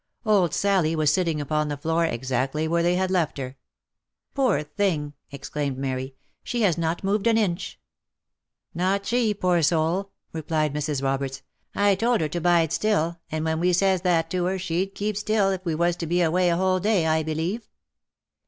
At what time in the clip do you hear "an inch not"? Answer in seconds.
7.27-9.05